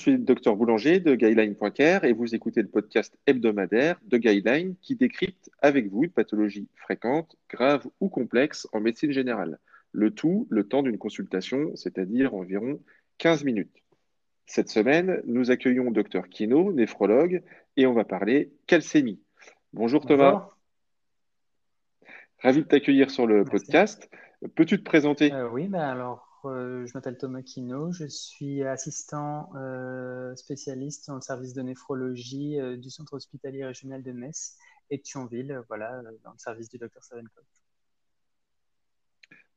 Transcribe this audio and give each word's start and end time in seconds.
suis 0.00 0.12
le 0.12 0.18
docteur 0.18 0.56
Boulanger 0.56 0.98
de 0.98 1.14
Guideline.care 1.14 2.04
et 2.04 2.14
vous 2.14 2.34
écoutez 2.34 2.62
le 2.62 2.68
podcast 2.68 3.18
hebdomadaire 3.26 4.00
de 4.06 4.16
Guideline 4.16 4.74
qui 4.80 4.96
décrypte 4.96 5.50
avec 5.60 5.90
vous 5.90 6.04
une 6.04 6.10
pathologie 6.10 6.68
fréquente, 6.74 7.36
grave 7.50 7.86
ou 8.00 8.08
complexe 8.08 8.66
en 8.72 8.80
médecine 8.80 9.12
générale. 9.12 9.58
Le 9.92 10.10
tout, 10.10 10.46
le 10.48 10.64
temps 10.64 10.82
d'une 10.82 10.96
consultation, 10.96 11.72
c'est-à-dire 11.74 12.34
environ 12.34 12.80
15 13.18 13.44
minutes. 13.44 13.76
Cette 14.46 14.70
semaine, 14.70 15.20
nous 15.26 15.50
accueillons 15.50 15.90
Dr 15.90 16.30
Kino, 16.30 16.72
néphrologue, 16.72 17.42
et 17.76 17.84
on 17.86 17.92
va 17.92 18.04
parler 18.04 18.52
calcémie. 18.66 19.20
Bonjour 19.74 20.06
Thomas. 20.06 20.48
Ravi 22.38 22.60
de 22.62 22.66
t'accueillir 22.66 23.10
sur 23.10 23.26
le 23.26 23.44
podcast. 23.44 24.08
Peux-tu 24.54 24.78
te 24.78 24.84
présenter? 24.84 25.30
Euh, 25.30 25.50
Oui, 25.50 25.68
ben 25.68 25.80
alors 25.80 26.29
je 26.44 26.92
m'appelle 26.94 27.18
Thomas 27.18 27.42
Quino, 27.42 27.92
je 27.92 28.06
suis 28.06 28.62
assistant 28.62 29.50
euh, 29.56 30.34
spécialiste 30.36 31.08
dans 31.08 31.16
le 31.16 31.20
service 31.20 31.52
de 31.52 31.62
néphrologie 31.62 32.58
euh, 32.58 32.76
du 32.76 32.90
centre 32.90 33.14
hospitalier 33.14 33.64
régional 33.64 34.02
de 34.02 34.12
Metz 34.12 34.56
et 34.90 34.98
de 34.98 35.02
Thionville, 35.02 35.62
voilà, 35.68 36.02
dans 36.24 36.32
le 36.32 36.38
service 36.38 36.68
du 36.68 36.78
docteur 36.78 37.02
Savenkov. 37.04 37.44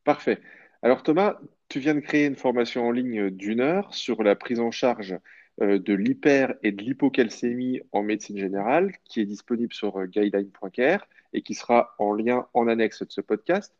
Parfait. 0.04 0.42
Alors 0.82 1.04
Thomas, 1.04 1.40
tu 1.70 1.80
viens 1.80 1.96
de 1.96 2.02
créer 2.02 2.26
une 2.26 2.36
formation 2.36 2.86
en 2.86 2.92
ligne 2.92 3.30
d'une 3.30 3.62
heure 3.62 3.94
sur 3.94 4.22
la 4.22 4.36
prise 4.36 4.60
en 4.60 4.72
charge 4.72 5.18
de 5.60 5.94
l'hyper 5.94 6.56
et 6.64 6.72
de 6.72 6.82
l'hypocalcémie 6.82 7.82
en 7.92 8.04
médecine 8.04 8.38
générale, 8.38 8.92
qui 9.06 9.22
est 9.22 9.26
disponible 9.26 9.74
sur 9.74 10.06
guideline.care 10.08 11.08
et 11.32 11.42
qui 11.42 11.54
sera 11.54 11.96
en 12.00 12.14
lien 12.14 12.48
en 12.54 12.68
annexe 12.68 13.04
de 13.04 13.12
ce 13.12 13.22
podcast. 13.22 13.74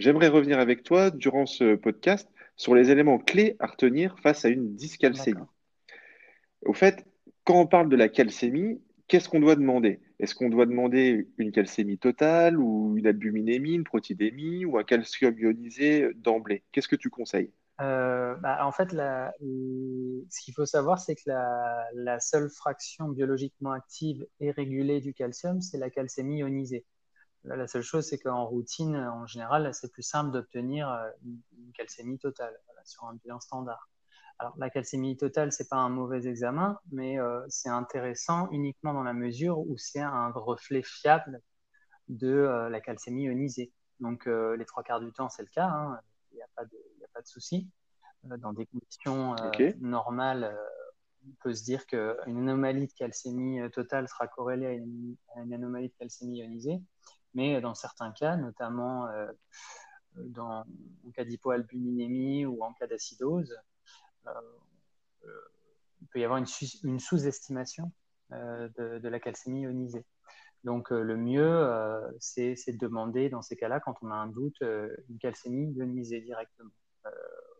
J'aimerais 0.00 0.28
revenir 0.28 0.58
avec 0.58 0.82
toi 0.82 1.10
durant 1.10 1.44
ce 1.44 1.74
podcast 1.74 2.26
sur 2.56 2.74
les 2.74 2.90
éléments 2.90 3.18
clés 3.18 3.56
à 3.58 3.66
retenir 3.66 4.18
face 4.20 4.46
à 4.46 4.48
une 4.48 4.74
dyscalcémie. 4.74 5.44
Au 6.64 6.72
fait, 6.72 7.04
quand 7.44 7.60
on 7.60 7.66
parle 7.66 7.90
de 7.90 7.96
la 7.96 8.08
calcémie, 8.08 8.80
qu'est-ce 9.08 9.28
qu'on 9.28 9.40
doit 9.40 9.56
demander? 9.56 10.00
Est-ce 10.18 10.34
qu'on 10.34 10.48
doit 10.48 10.64
demander 10.64 11.28
une 11.36 11.52
calcémie 11.52 11.98
totale 11.98 12.58
ou 12.58 12.96
une 12.96 13.06
albuminémie, 13.06 13.74
une 13.74 13.84
protidémie 13.84 14.64
ou 14.64 14.78
un 14.78 14.84
calcium 14.84 15.38
ionisé 15.38 16.08
d'emblée? 16.14 16.64
Qu'est-ce 16.72 16.88
que 16.88 16.96
tu 16.96 17.10
conseilles? 17.10 17.52
Euh, 17.82 18.34
bah, 18.36 18.64
En 18.64 18.72
fait, 18.72 18.88
ce 18.92 20.40
qu'il 20.42 20.54
faut 20.54 20.64
savoir, 20.64 20.98
c'est 20.98 21.14
que 21.14 21.24
la, 21.26 21.84
la, 21.92 22.20
seule 22.20 22.48
fraction 22.48 23.10
biologiquement 23.10 23.72
active 23.72 24.26
et 24.40 24.50
régulée 24.50 25.02
du 25.02 25.12
calcium, 25.12 25.60
c'est 25.60 25.76
la 25.76 25.90
calcémie 25.90 26.38
ionisée 26.38 26.86
la 27.44 27.66
seule 27.66 27.82
chose, 27.82 28.06
c'est 28.06 28.18
qu'en 28.18 28.44
routine, 28.44 28.96
en 28.96 29.26
général, 29.26 29.72
c'est 29.72 29.90
plus 29.90 30.02
simple 30.02 30.30
d'obtenir 30.30 30.90
euh, 30.90 31.10
une, 31.22 31.72
calcémie 31.72 32.18
totale 32.18 32.54
sur 32.84 33.04
un 33.04 33.14
bilan 33.14 33.40
standard. 33.40 33.88
Alors, 34.38 34.54
la 34.58 34.70
calcémie 34.70 35.16
totale, 35.16 35.52
c'est 35.52 35.68
pas 35.68 35.76
un 35.76 35.88
mauvais 35.88 36.26
examen, 36.26 36.78
mais 36.92 37.18
euh, 37.18 37.40
c'est 37.48 37.68
intéressant 37.68 38.50
uniquement 38.50 38.92
dans 38.92 39.02
la 39.02 39.12
mesure 39.12 39.58
où 39.58 39.76
c'est 39.78 40.00
un 40.00 40.30
reflet 40.30 40.82
fiable 40.82 41.40
de 42.08 42.28
euh, 42.28 42.68
la 42.68 42.80
calcémie 42.80 43.24
ionisée. 43.24 43.72
Donc, 44.00 44.24
les 44.26 44.64
trois 44.64 44.82
quarts 44.82 45.00
du 45.00 45.12
temps, 45.12 45.28
c'est 45.28 45.42
le 45.42 45.50
cas. 45.50 45.66
Hein. 45.66 46.00
Il 46.32 46.36
n'y 46.36 46.42
a 46.42 46.48
pas 46.56 46.64
de, 46.64 46.70
de 46.70 47.26
souci. 47.26 47.68
dans 48.22 48.54
des 48.54 48.64
conditions 48.64 49.36
normales, 49.80 50.58
on 51.26 51.32
peut 51.42 51.52
se 51.52 51.62
dire 51.62 51.86
qu'une 51.86 52.16
anomalie 52.26 52.86
de 52.86 52.92
calcémie 52.94 53.60
totale 53.72 54.08
sera 54.08 54.26
corrélée 54.26 54.66
à 54.66 54.72
une, 54.72 55.16
à 55.36 55.42
une 55.42 55.52
anomalie 55.52 55.88
de 55.88 55.94
calcémie 55.98 56.38
ionisée. 56.38 56.80
Mais 57.34 57.60
dans 57.60 57.74
certains 57.74 58.12
cas, 58.12 58.36
notamment 58.36 59.06
euh, 59.08 59.30
dans, 60.16 60.64
en 61.06 61.10
cas 61.14 61.24
d'hypoalbuminémie 61.24 62.44
ou 62.46 62.62
en 62.62 62.72
cas 62.72 62.86
d'acidose, 62.86 63.56
euh, 64.26 64.30
euh, 65.24 65.40
il 66.00 66.08
peut 66.08 66.20
y 66.20 66.24
avoir 66.24 66.38
une, 66.38 66.98
sous-estimation 66.98 67.92
de, 68.30 69.08
la 69.08 69.20
calcémie 69.20 69.62
ionisée. 69.62 70.06
Donc 70.64 70.90
le 70.90 71.16
mieux, 71.16 72.10
c'est 72.20 72.54
de 72.54 72.78
demander 72.78 73.28
dans 73.28 73.42
ces 73.42 73.56
cas-là, 73.56 73.80
quand 73.80 73.96
on 74.02 74.10
a 74.10 74.14
un 74.14 74.28
doute, 74.28 74.60
une 74.60 75.18
calcémie 75.20 75.72
ionisée 75.74 76.20
directement 76.20 76.70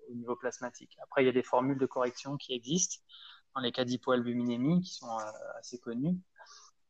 au 0.08 0.14
niveau 0.14 0.36
plasmatique. 0.36 0.96
Après, 1.02 1.22
il 1.22 1.26
y 1.26 1.28
a 1.28 1.32
des 1.32 1.42
formules 1.42 1.78
de 1.78 1.86
correction 1.86 2.38
qui 2.38 2.54
existent 2.54 3.02
dans 3.54 3.60
les 3.60 3.72
cas 3.72 3.84
d'hypoalbuminémie 3.84 4.80
qui 4.80 4.94
sont 4.94 5.18
assez 5.58 5.78
connues. 5.78 6.18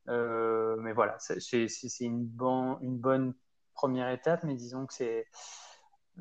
Euh, 0.09 0.77
mais 0.79 0.93
voilà, 0.93 1.17
c'est 1.19 1.85
une, 2.01 2.25
bonne 2.25 3.35
première 3.75 4.11
étape, 4.11 4.45
mais 4.45 4.55
disons 4.55 4.87
que 4.87 4.95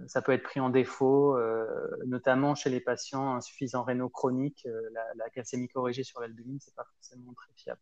ça 0.08 0.22
peut 0.22 0.32
être 0.32 0.44
pris 0.44 0.60
en 0.60 0.70
défaut, 0.70 1.36
euh, 1.38 1.68
notamment 2.06 2.56
chez 2.56 2.70
les 2.70 2.80
patients 2.80 3.36
insuffisants 3.36 3.84
rénaux 3.84 4.10
chroniques. 4.10 4.66
Euh, 4.66 4.82
la, 5.16 5.30
calcémie 5.30 5.68
corrigée 5.68 6.04
sur 6.04 6.22
l'albumine, 6.22 6.60
c'est 6.60 6.76
pas 6.76 6.86
forcément 6.96 7.34
très 7.34 7.52
fiable. 7.56 7.82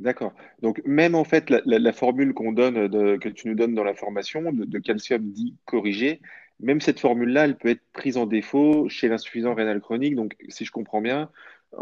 D'accord. 0.00 0.32
Donc 0.60 0.82
même 0.84 1.14
en 1.14 1.24
fait, 1.24 1.50
la, 1.50 1.92
formule 1.92 2.34
qu'on 2.34 2.52
donne, 2.52 2.90
que 3.20 3.28
tu 3.28 3.48
nous 3.48 3.54
donnes 3.54 3.74
dans 3.74 3.84
la 3.84 3.94
formation 3.94 4.52
de, 4.52 4.78
calcium 4.80 5.30
dit 5.30 5.56
corrigé, 5.66 6.20
même 6.58 6.80
cette 6.80 6.98
formule-là, 6.98 7.44
elle 7.44 7.56
peut 7.56 7.68
être 7.68 7.84
prise 7.92 8.16
en 8.16 8.26
défaut 8.26 8.88
chez 8.88 9.08
l'insuffisant 9.08 9.54
rénal 9.54 9.80
chronique. 9.80 10.16
Donc 10.16 10.36
si 10.48 10.64
je 10.64 10.72
comprends 10.72 11.00
bien, 11.00 11.30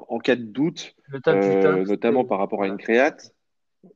en 0.08 0.19
cas 0.19 0.36
de 0.36 0.42
doute, 0.42 0.94
euh, 1.26 1.84
notamment 1.84 2.25
par 2.25 2.38
rapport 2.38 2.62
à 2.62 2.66
une 2.66 2.76
créate, 2.76 3.34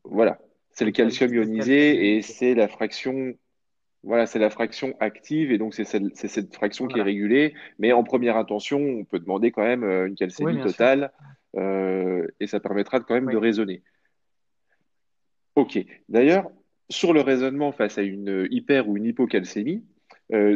voilà, 0.05 0.39
c'est 0.73 0.85
le 0.85 0.91
calcium 0.91 1.33
ionisé 1.33 2.17
et 2.17 2.23
c'est 2.23 2.55
la 2.55 2.69
fraction, 2.69 3.35
voilà, 4.03 4.27
c'est 4.27 4.39
la 4.39 4.51
fraction 4.51 4.95
active 5.01 5.53
et 5.53 5.59
donc 5.59 5.75
c'est 5.75 5.85
cette, 5.85 6.55
fraction 6.55 6.87
qui 6.87 6.99
est 6.99 7.03
régulée. 7.03 7.55
Mais 7.79 7.93
en 7.93 8.05
première 8.05 8.37
intention, 8.37 8.79
on 8.81 9.05
peut 9.05 9.19
demander 9.19 9.51
quand 9.51 9.63
même 9.63 9.85
euh, 9.85 10.07
une 10.07 10.15
calcémie 10.15 10.61
totale 10.61 11.13
euh, 11.57 12.27
et 12.41 12.47
ça 12.47 12.61
permettra 12.61 13.01
quand 13.01 13.15
même 13.15 13.31
de 13.31 13.37
raisonner. 13.37 13.83
Ok. 15.55 15.79
D'ailleurs, 16.09 16.51
sur 16.91 17.13
le 17.13 17.21
raisonnement 17.21 17.73
face 17.73 17.99
à 17.99 18.03
une 18.03 18.47
hyper 18.51 18.89
ou 18.89 18.97
une 18.97 19.07
hypocalcémie, 19.07 19.85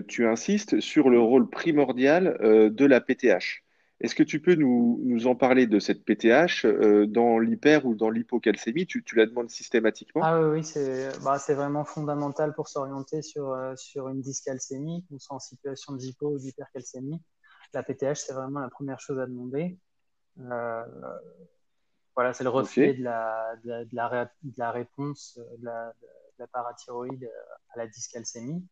tu 0.09 0.27
insistes 0.27 0.81
sur 0.81 1.11
le 1.11 1.21
rôle 1.21 1.49
primordial 1.49 2.37
de 2.41 2.85
la 2.85 3.01
PTH. 3.01 3.65
Est-ce 4.01 4.15
que 4.15 4.23
tu 4.23 4.41
peux 4.41 4.55
nous, 4.55 5.27
en 5.27 5.35
parler 5.35 5.67
de 5.67 5.79
cette 5.79 6.05
PTH 6.05 6.65
euh, 6.65 7.07
dans 7.07 7.39
l'hyper 7.39 7.85
ou 7.85 7.95
dans 7.95 8.09
l'hypocalcémie 8.09 8.87
tu, 8.87 9.05
la 9.15 9.27
demandes 9.27 9.51
systématiquement? 9.51 10.23
Ah 10.25 10.41
oui, 10.41 10.63
bah, 11.23 11.39
c'est 11.39 11.55
vraiment 11.55 11.85
fondamental 11.85 12.55
pour 12.55 12.69
s'orienter 12.69 13.21
sur, 13.21 13.51
euh, 13.51 13.75
sur 13.77 14.09
une 14.09 14.23
dyscalcémie, 14.23 15.05
qu'on 15.09 15.19
soit 15.19 15.37
en 15.37 15.41
situation 15.41 15.95
d'hypo 15.95 16.29
ou 16.31 16.39
d'hypercalcémie. 16.39 17.21
La 17.75 17.83
PTH, 17.83 18.17
c'est 18.17 18.33
vraiment 18.33 18.61
la 18.61 18.71
première 18.71 19.01
chose 19.01 19.21
à 19.21 19.27
demander. 19.27 19.79
Euh, 20.39 20.83
voilà, 22.15 22.33
c'est 22.33 22.45
le 22.45 22.51
reflet 22.51 22.95
de, 22.95 23.05
la, 23.05 23.55
de, 23.63 23.69
la, 23.93 24.25
de, 24.25 24.53
la, 24.57 24.71
réponse 24.71 25.39
de 25.59 25.65
la, 25.67 25.93
de 26.01 26.07
la 26.39 26.47
parathyroïde 26.47 27.31
à 27.75 27.79
la 27.79 27.87
dyscalcémie 27.87 28.67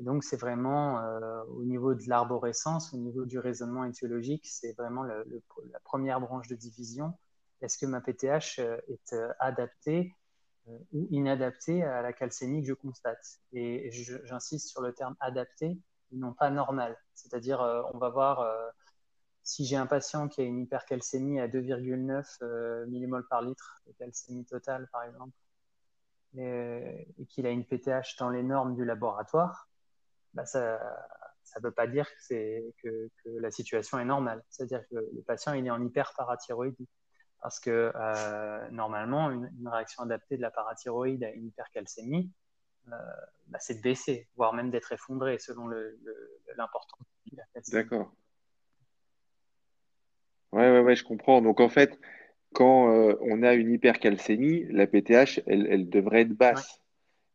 donc, 0.00 0.22
c'est 0.22 0.36
vraiment 0.36 1.00
euh, 1.00 1.42
au 1.48 1.64
niveau 1.64 1.94
de 1.94 2.02
l'arborescence, 2.08 2.94
au 2.94 2.98
niveau 2.98 3.24
du 3.24 3.38
raisonnement 3.38 3.84
étiologique, 3.84 4.46
c'est 4.46 4.72
vraiment 4.74 5.02
la 5.02 5.24
première 5.82 6.20
branche 6.20 6.46
de 6.46 6.54
division. 6.54 7.18
Est-ce 7.62 7.78
que 7.78 7.86
ma 7.86 8.00
PTH 8.00 8.60
euh, 8.60 8.78
est 8.88 9.12
euh, 9.12 9.32
adaptée 9.40 10.14
ou 10.92 11.08
inadaptée 11.10 11.82
à 11.82 12.02
la 12.02 12.12
calcémie 12.12 12.60
que 12.60 12.68
je 12.68 12.74
constate 12.74 13.40
Et 13.54 13.90
j'insiste 13.90 14.68
sur 14.68 14.82
le 14.82 14.92
terme 14.92 15.16
adapté 15.18 15.80
et 16.12 16.16
non 16.16 16.34
pas 16.34 16.50
normal. 16.50 16.94
C'est-à-dire, 17.14 17.60
on 17.94 17.96
va 17.96 18.10
voir 18.10 18.46
si 19.42 19.64
j'ai 19.64 19.76
un 19.76 19.86
patient 19.86 20.28
qui 20.28 20.42
a 20.42 20.44
une 20.44 20.60
hypercalcémie 20.60 21.40
à 21.40 21.48
2,9 21.48 22.84
millimoles 22.84 23.26
par 23.28 23.40
litre 23.40 23.80
de 23.86 23.92
calcémie 23.92 24.44
totale, 24.44 24.90
par 24.92 25.04
exemple, 25.04 25.32
et, 26.36 27.14
et 27.18 27.24
qu'il 27.24 27.46
a 27.46 27.50
une 27.50 27.64
PTH 27.64 28.18
dans 28.18 28.28
les 28.28 28.42
normes 28.42 28.74
du 28.74 28.84
laboratoire, 28.84 29.68
bah, 30.34 30.44
ça 30.46 30.78
ne 31.56 31.62
veut 31.62 31.72
pas 31.72 31.86
dire 31.86 32.08
que, 32.28 32.70
que, 32.82 33.10
que, 33.24 33.30
la 33.40 33.50
situation 33.50 33.98
est 33.98 34.04
normale. 34.04 34.42
C'est-à-dire 34.50 34.82
que 34.88 34.96
le 34.96 35.22
patient 35.22 35.54
il 35.54 35.66
est 35.66 35.70
en 35.70 35.82
hyperparathyroïdie. 35.82 36.88
Parce 37.40 37.60
que 37.60 37.92
euh, 37.94 38.70
normalement, 38.70 39.30
une, 39.30 39.68
réaction 39.68 40.02
adaptée 40.02 40.36
de 40.36 40.42
la 40.42 40.50
parathyroïde 40.50 41.22
à 41.22 41.30
une 41.30 41.46
hypercalcémie, 41.46 42.32
euh, 42.88 42.96
bah, 43.46 43.58
c'est 43.60 43.76
de 43.76 43.82
baisser, 43.82 44.28
voire 44.36 44.54
même 44.54 44.70
d'être 44.70 44.92
effondré 44.92 45.38
selon 45.38 45.68
l'importance 46.56 47.00
de 47.00 47.30
l'hypercalcémie. 47.30 47.82
D'accord. 47.82 48.12
Ouais, 50.52 50.70
ouais, 50.70 50.80
ouais, 50.80 50.96
je 50.96 51.04
comprends. 51.04 51.42
Donc 51.42 51.60
en 51.60 51.68
fait, 51.68 51.98
quand 52.54 52.92
euh, 52.92 53.16
on 53.20 53.42
a 53.42 53.54
une 53.54 53.70
hypercalcémie, 53.70 54.64
la 54.70 54.86
PTH, 54.86 55.40
elle, 55.46 55.66
elle 55.70 55.88
devrait 55.88 56.22
être 56.22 56.32
basse. 56.32 56.80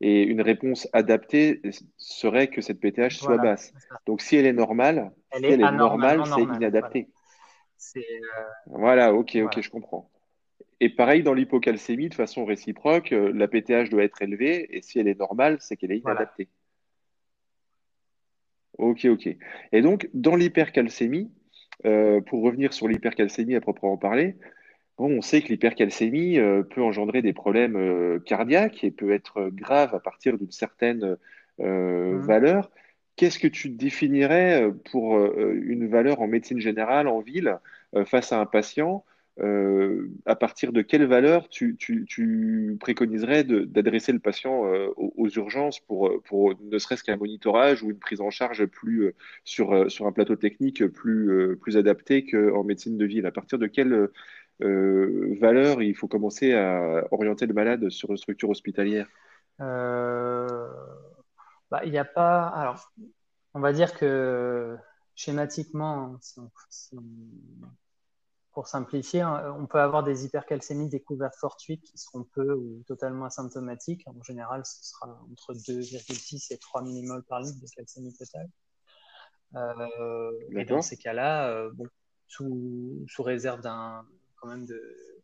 Et 0.01 0.23
une 0.23 0.41
réponse 0.41 0.87
adaptée 0.91 1.61
serait 1.97 2.47
que 2.47 2.61
cette 2.61 2.79
PTH 2.79 3.15
soit 3.15 3.37
basse. 3.37 3.73
Donc 4.05 4.21
si 4.21 4.35
elle 4.35 4.45
est 4.45 4.53
normale, 4.53 5.11
elle 5.31 5.45
est, 5.45 5.57
normale, 5.57 6.23
c'est 6.25 6.41
inadapté. 6.41 7.07
Voilà, 8.67 9.09
euh, 9.09 9.13
ok, 9.13 9.37
ok, 9.43 9.61
je 9.61 9.69
comprends. 9.69 10.09
Et 10.79 10.89
pareil, 10.89 11.23
dans 11.23 11.33
l'hypocalcémie, 11.33 12.09
de 12.09 12.13
façon 12.13 12.43
réciproque, 12.45 13.11
euh, 13.13 13.31
la 13.33 13.47
PTH 13.47 13.89
doit 13.89 14.03
être 14.03 14.21
élevée, 14.21 14.75
et 14.75 14.81
si 14.81 14.99
elle 14.99 15.07
est 15.07 15.19
normale, 15.19 15.57
c'est 15.59 15.77
qu'elle 15.77 15.91
est 15.91 15.99
inadaptée. 15.99 16.49
Ok, 18.77 19.05
ok. 19.05 19.29
Et 19.71 19.81
donc, 19.81 20.09
dans 20.13 20.35
l'hypercalcémie, 20.35 21.31
pour 22.27 22.43
revenir 22.43 22.73
sur 22.73 22.87
l'hypercalcémie 22.87 23.55
à 23.55 23.61
proprement 23.61 23.97
parler, 23.97 24.37
on 24.97 25.21
sait 25.21 25.41
que 25.41 25.47
l'hypercalcémie 25.47 26.37
peut 26.69 26.81
engendrer 26.81 27.21
des 27.21 27.33
problèmes 27.33 28.19
cardiaques 28.25 28.83
et 28.83 28.91
peut 28.91 29.11
être 29.11 29.49
grave 29.49 29.95
à 29.95 29.99
partir 29.99 30.37
d'une 30.37 30.51
certaine 30.51 31.17
mmh. 31.59 32.17
valeur. 32.17 32.69
Qu'est-ce 33.15 33.39
que 33.39 33.47
tu 33.47 33.69
définirais 33.69 34.71
pour 34.91 35.19
une 35.25 35.87
valeur 35.87 36.21
en 36.21 36.27
médecine 36.27 36.59
générale 36.59 37.07
en 37.07 37.19
ville 37.21 37.59
face 38.05 38.31
à 38.31 38.39
un 38.39 38.45
patient 38.45 39.03
euh, 39.39 40.11
à 40.27 40.35
partir 40.35 40.71
de 40.71 40.83
quelle 40.83 41.05
valeur 41.05 41.49
tu, 41.49 41.75
préconiserais 42.79 43.43
d'adresser 43.43 44.11
le 44.11 44.19
patient 44.19 44.67
euh, 44.67 44.89
aux, 44.95 45.27
urgences 45.27 45.79
pour, 45.79 46.21
pour 46.23 46.53
ne 46.61 46.77
serait-ce 46.77 47.03
qu'un 47.03 47.17
monitorage 47.17 47.81
ou 47.81 47.89
une 47.89 47.97
prise 47.97 48.21
en 48.21 48.29
charge 48.29 48.65
plus 48.67 49.05
euh, 49.05 49.15
sur, 49.43 49.89
sur 49.89 50.05
un 50.05 50.11
plateau 50.11 50.35
technique 50.35 50.85
plus, 50.85 51.57
plus 51.59 51.77
adapté 51.77 52.25
qu'en 52.25 52.63
médecine 52.63 52.95
de 52.95 53.05
ville? 53.05 53.25
À 53.25 53.31
partir 53.31 53.57
de 53.57 53.65
quelle 53.65 54.09
valeur 54.59 55.81
il 55.81 55.95
faut 55.95 56.07
commencer 56.07 56.53
à 56.53 57.03
orienter 57.11 57.45
le 57.45 57.53
malade 57.53 57.89
sur 57.89 58.11
une 58.11 58.17
structure 58.17 58.49
hospitalière 58.49 59.07
bah, 59.59 60.69
Il 61.83 61.91
n'y 61.91 61.97
a 61.97 62.05
pas. 62.05 62.47
Alors, 62.47 62.91
on 63.53 63.59
va 63.59 63.73
dire 63.73 63.93
que 63.93 64.77
schématiquement, 65.15 66.17
si 66.21 66.39
on 66.39 66.49
pour 68.53 68.67
simplifier, 68.67 69.23
on 69.23 69.65
peut 69.65 69.79
avoir 69.79 70.03
des 70.03 70.25
hypercalcémies 70.25 70.87
découvertes 70.87 71.35
fortuites 71.35 71.81
qui 71.81 71.97
seront 71.97 72.23
peu 72.23 72.53
ou 72.53 72.83
totalement 72.87 73.25
asymptomatiques. 73.25 74.03
En 74.07 74.21
général, 74.21 74.63
ce 74.63 74.83
sera 74.83 75.07
entre 75.31 75.53
2,6 75.55 76.53
et 76.53 76.57
3 76.59 76.83
mmol 76.83 77.23
par 77.23 77.41
litre 77.41 77.59
de 77.59 77.67
calcémie 77.75 78.13
totale. 78.13 78.47
Euh, 79.55 80.31
et 80.55 80.65
dans 80.65 80.83
ces 80.83 80.97
cas-là, 80.97 81.49
euh, 81.49 81.71
sous, 82.27 83.05
réserve 83.19 83.61
d'un 83.61 84.05
quand 84.43 84.49
même 84.49 84.65
de, 84.65 85.15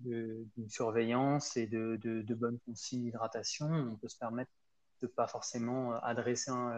d'une 0.00 0.70
surveillance 0.70 1.56
et 1.58 1.66
de, 1.66 1.96
de, 1.96 2.34
bonnes 2.34 2.58
consignes 2.60 3.04
d'hydratation, 3.04 3.66
on 3.66 3.96
peut 3.96 4.08
se 4.08 4.18
permettre 4.18 4.50
de 5.02 5.06
pas 5.06 5.28
forcément 5.28 5.92
adresser 6.02 6.50
un, 6.50 6.72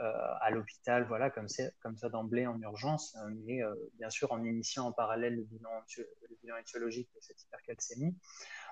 euh, 0.00 0.34
à 0.40 0.50
l'hôpital, 0.50 1.04
voilà, 1.06 1.30
comme, 1.30 1.46
comme 1.80 1.96
ça 1.96 2.08
d'emblée 2.08 2.46
en 2.46 2.60
urgence, 2.60 3.14
euh, 3.16 3.30
mais 3.44 3.62
euh, 3.62 3.72
bien 3.94 4.10
sûr 4.10 4.32
en 4.32 4.42
initiant 4.42 4.86
en 4.86 4.92
parallèle 4.92 5.36
le 5.36 5.44
bilan, 5.44 5.70
le 5.96 6.36
bilan 6.42 6.56
étiologique 6.56 7.08
de 7.14 7.20
cette 7.20 7.40
hypercalcémie. 7.42 8.16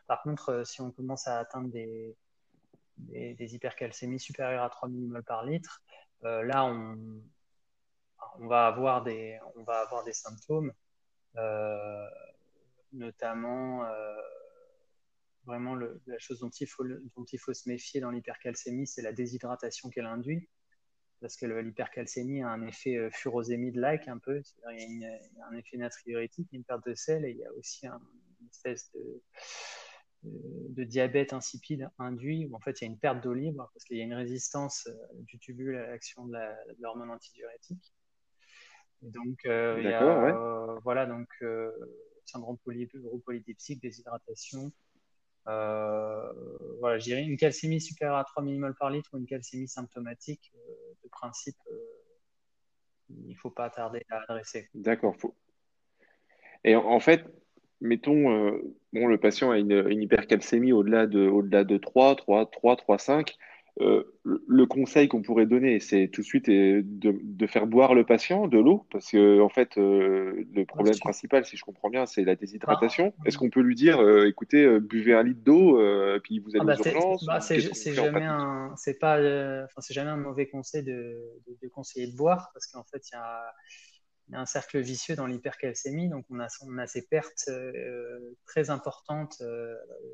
Par 0.09 0.23
contre, 0.23 0.67
si 0.67 0.81
on 0.81 0.91
commence 0.91 1.29
à 1.29 1.39
atteindre 1.39 1.71
des, 1.71 2.17
des, 2.97 3.55
hypercalcémies 3.55 4.19
supérieures 4.19 4.65
à 4.65 4.71
3 4.71 4.89
mmol 4.89 5.23
par 5.23 5.45
litre, 5.45 5.83
là, 6.23 6.65
on, 6.65 7.23
on, 8.41 8.49
va 8.49 8.67
avoir 8.67 9.05
des, 9.05 9.39
on 9.55 9.63
va 9.63 9.81
avoir 9.81 10.03
des 10.03 10.13
symptômes, 10.13 10.73
notamment 12.93 13.85
vraiment 15.47 15.75
la 15.75 16.19
chose 16.19 16.41
dont 16.41 16.51
il, 16.51 16.67
faut, 16.67 16.85
dont 16.85 17.25
il 17.33 17.39
faut 17.39 17.53
se 17.53 17.69
méfier 17.69 18.01
dans 18.01 18.11
l'hypercalcémie, 18.11 18.87
c'est 18.87 19.03
la 19.03 19.13
déshydratation 19.13 19.91
qu'elle 19.91 20.07
induit. 20.07 20.49
Parce 21.21 21.37
que 21.37 21.45
l'hypercalcémie 21.45 22.43
a 22.43 22.49
un 22.49 22.67
effet 22.67 22.97
euh, 22.97 23.11
furosémide-like 23.11 24.09
un 24.09 24.17
peu, 24.17 24.41
il 24.73 25.01
y, 25.01 25.05
a 25.05 25.47
un 25.51 25.57
effet 25.57 25.77
natriurétique, 25.77 26.49
une 26.53 26.65
perte 26.65 26.87
de 26.87 26.95
sel, 26.95 27.27
et 27.27 27.31
il 27.31 27.37
y 27.37 27.45
a 27.45 27.53
aussi 27.53 27.87
une 27.87 28.49
espèce 28.51 28.91
de, 28.93 29.23
de, 30.23 30.85
diabète 30.85 31.35
insipide 31.35 31.91
induit, 31.99 32.47
où 32.47 32.57
en 32.57 32.61
fait 32.61 32.81
il 32.81 32.85
y 32.85 32.89
a 32.89 32.91
une 32.91 32.99
perte 32.99 33.23
d'eau 33.23 33.35
libre, 33.35 33.71
parce 33.75 33.85
qu'il 33.85 33.99
y 33.99 34.01
a 34.01 34.05
une 34.05 34.15
résistance 34.15 34.87
euh, 34.87 34.95
du 35.25 35.39
tubule 35.39 35.77
à 35.77 35.89
l'action 35.89 36.25
de 36.25 36.39
l'hormone 36.79 37.11
antidiurétique. 37.11 37.95
donc, 39.03 39.45
euh, 39.45 39.77
il 39.79 39.85
y 39.85 39.93
a, 39.93 40.60
voilà, 40.83 41.07
donc, 41.07 41.29
syndrome 42.25 42.59
poly, 42.59 42.89
polydipsique, 43.25 43.81
déshydratation, 43.81 44.73
euh, 45.49 46.33
voilà, 46.81 46.99
je 46.99 47.05
dirais 47.05 47.23
une 47.23 47.37
calcémie 47.37 47.81
supérieure 47.81 48.19
à 48.19 48.25
3 48.25 48.43
mmol 48.43 48.75
par 48.75 48.91
litre 48.91 49.11
ou 49.15 49.19
une 49.19 49.27
calcémie 49.27 49.69
symptomatique, 49.69 50.53
euh, 50.55 50.73
de 51.03 51.09
principe, 51.09 51.57
euh, 51.71 51.77
il 53.09 53.31
ne 53.31 53.35
faut 53.35 53.51
pas 53.51 53.71
tarder 53.71 54.05
à 54.11 54.23
adresser. 54.23 54.69
D'accord. 54.75 55.17
Et 56.63 56.77
en 56.77 57.01
fait, 57.01 57.25
mettons, 57.81 58.61
le 58.93 59.17
patient 59.17 59.51
a 59.51 59.59
une, 59.59 60.03
hypercalcémie 60.03 60.73
au-delà 60.73 61.07
de, 61.07 61.27
au-delà 61.27 61.65
de 61.65 61.79
3, 61.79 62.17
3, 62.17 62.47
3, 62.47 62.77
3, 62.77 62.99
5. 62.99 63.37
Euh, 63.81 64.05
le 64.25 64.67
conseil 64.67 65.09
qu'on 65.09 65.23
pourrait 65.23 65.47
donner, 65.47 65.81
c'est 65.81 66.09
tout 66.09 66.21
de 66.21 66.27
suite 66.27 66.51
de, 66.51 66.85
de, 66.85 67.47
faire 67.47 67.67
boire 67.67 67.95
le 67.95 68.05
patient 68.05 68.47
de 68.47 68.59
l'eau, 68.59 68.87
parce 68.91 69.11
que 69.11 69.41
en 69.41 69.49
fait, 69.49 69.79
euh, 69.79 70.45
le 70.53 70.65
problème 70.67 70.99
principal, 70.99 71.47
si 71.47 71.57
je 71.57 71.65
comprends 71.65 71.89
bien, 71.89 72.05
c'est 72.05 72.25
la 72.25 72.37
déshydratation. 72.37 73.15
Ah. 73.19 73.23
Est-ce 73.27 73.39
qu'on 73.39 73.49
peut 73.49 73.63
lui 73.63 73.75
dire, 73.75 74.01
euh, 74.01 74.29
écoutez, 74.29 74.81
buvez 74.81 75.15
un 75.15 75.23
litre 75.23 75.41
d'eau, 75.43 75.81
puis 76.23 76.41
vous 76.41 76.51
allez 76.51 76.61
ah 76.61 76.65
bah, 76.65 76.77
aux 76.79 76.89
urgences 76.89 77.25
bah, 77.25 77.41
C'est 77.41 77.95
jamais 77.95 78.25
un, 78.25 78.75
c'est 78.77 78.99
pas, 78.99 79.19
c'est 79.79 79.95
jamais 79.95 80.11
un 80.11 80.19
mauvais 80.19 80.47
conseil 80.47 80.83
de, 80.83 81.17
de, 81.63 81.69
conseiller 81.69 82.11
de 82.11 82.17
boire, 82.17 82.51
parce 82.53 82.67
qu'en 82.67 82.85
fait, 82.85 83.03
il 83.11 83.15
y 83.15 83.17
a 83.17 84.41
un 84.41 84.47
cercle 84.47 84.79
vicieux 84.81 85.17
dans 85.17 85.27
l'hypercalcémie. 85.27 86.11
Donc, 86.11 86.27
on 86.29 86.39
a, 86.39 86.49
on 86.67 86.77
a 86.77 86.87
ces 86.87 87.07
pertes 87.07 87.51
très 88.47 88.69
importantes 88.69 89.43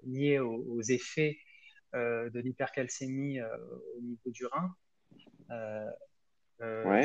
liées 0.05 0.39
aux, 0.39 0.83
effets 0.83 1.37
euh, 1.37 1.56
de 1.95 2.41
l'hypercalcémie 2.41 3.41
euh, 3.41 3.57
au 3.97 4.01
niveau 4.01 4.31
du 4.31 4.47
rein. 4.47 4.75
Euh, 5.51 5.91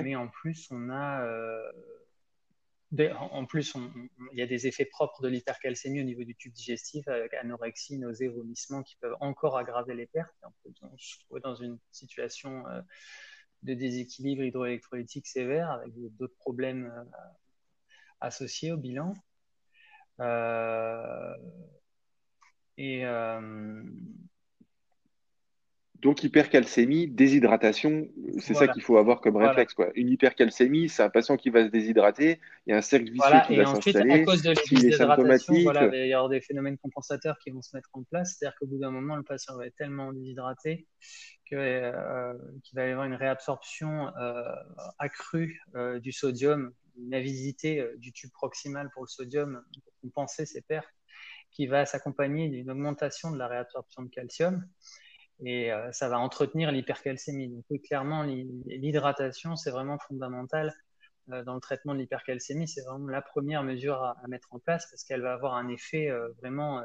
mais 0.04 0.16
en 0.16 0.28
plus, 0.28 0.70
on 0.72 0.90
a 0.90 1.26
en 3.14 3.46
plus, 3.46 3.74
il 4.34 4.38
y 4.38 4.42
a 4.42 4.46
des 4.46 4.68
effets 4.68 4.84
propres 4.84 5.22
de 5.22 5.30
l'hypercalcémie 5.30 6.02
au 6.02 6.04
niveau 6.04 6.26
du 6.26 6.36
tube 6.36 6.52
digestif, 6.52 7.08
avec 7.08 7.34
anorexie, 7.36 7.98
nausées, 7.98 8.28
vomissements, 8.28 8.84
qui 8.84 8.98
peuvent 8.98 9.16
encore 9.22 9.58
aggraver 9.58 9.94
les 9.94 10.08
pertes. 10.08 10.36
On 10.44 10.52
peut 10.64 10.74
se 10.98 11.20
trouver 11.20 11.40
dans 11.40 11.56
une 11.56 11.80
situation 11.92 12.66
de 13.64 13.74
déséquilibre 13.74 14.44
hydroélectrolytique 14.44 15.26
sévère, 15.26 15.72
avec 15.72 15.94
d'autres 16.18 16.36
problèmes 16.36 16.92
associés 18.20 18.74
au 18.74 18.78
bilan. 18.78 19.14
et, 22.78 23.06
donc 26.02 26.24
hypercalcémie, 26.24 27.08
déshydratation, 27.08 28.08
c'est 28.40 28.56
ça 28.56 28.68
qu'il 28.68 28.82
faut 28.82 28.98
avoir 28.98 29.22
comme 29.22 29.38
réflexe. 29.38 29.74
Quoi. 29.74 29.92
Une 29.96 30.10
hypercalcémie, 30.10 30.90
c'est 30.90 31.04
un 31.04 31.10
patient 31.10 31.38
qui 31.38 31.52
va 31.52 31.66
se 31.66 31.70
déshydrater, 31.70 32.40
il 32.66 32.72
y 32.72 32.74
a 32.74 32.78
un 32.78 32.82
cercle 32.82 33.12
vicieux 33.12 33.38
qui 33.46 33.56
va 33.56 33.66
s'installer. 33.66 34.22
À 34.22 34.26
cause 34.26 34.42
de 34.42 34.54
déshydratation, 34.54 35.54
il 35.54 35.66
va 35.66 35.96
y 35.96 36.14
avoir 36.14 36.30
des 36.30 36.42
phénomènes 36.42 36.78
compensateurs 36.80 37.38
qui 37.40 37.52
vont 37.52 37.62
se 37.62 37.76
mettre 37.76 37.90
en 37.94 38.04
place. 38.04 38.36
C'est-à-dire 38.38 38.58
qu'au 38.60 38.66
bout 38.66 38.80
d'un 38.80 38.90
moment, 38.90 39.16
le 39.16 39.24
patient 39.24 39.56
va 39.56 39.68
être 39.68 39.76
tellement 39.76 40.12
déshydraté 40.12 40.88
euh, 41.54 42.34
qu'il 42.64 42.78
va 42.78 42.88
y 42.88 42.92
avoir 42.92 43.06
une 43.06 43.16
réabsorption 43.16 44.08
euh, 44.18 44.44
accrue 45.00 45.62
euh, 45.76 46.00
du 46.00 46.14
sodium, 46.14 46.74
une 46.98 47.14
avidité 47.14 47.86
du 47.98 48.14
tube 48.14 48.32
proximal 48.32 48.90
pour 48.94 49.04
le 49.04 49.08
sodium 49.08 49.62
pour 49.84 49.94
compenser 50.02 50.46
ces 50.46 50.62
pertes, 50.62 50.88
qui 51.52 51.68
va 51.68 51.86
s'accompagner 51.86 52.48
d'une 52.48 52.72
augmentation 52.72 53.32
de 53.32 53.38
la 53.38 53.48
réabsorption 53.48 54.04
de 54.04 54.10
calcium 54.10 54.66
et 55.44 55.72
euh, 55.72 55.92
ça 55.92 56.08
va 56.10 56.20
entretenir 56.20 56.72
l'hypercalcémie. 56.72 57.50
Donc 57.50 57.66
oui, 57.70 57.82
clairement, 57.82 58.24
l'hydratation, 58.24 59.56
c'est 59.56 59.72
vraiment 59.72 59.98
fondamental 59.98 60.74
euh, 61.32 61.44
dans 61.44 61.56
le 61.56 61.62
traitement 61.62 61.94
de 61.94 62.00
l'hypercalcémie. 62.00 62.68
C'est 62.68 62.82
vraiment 62.82 63.08
la 63.08 63.22
première 63.22 63.64
mesure 63.64 64.04
à, 64.04 64.16
mettre 64.28 64.54
en 64.54 64.60
place 64.60 64.88
parce 64.90 65.04
qu'elle 65.04 65.22
va 65.22 65.34
avoir 65.34 65.56
un 65.56 65.68
effet 65.70 66.10
euh, 66.10 66.30
vraiment, 66.42 66.84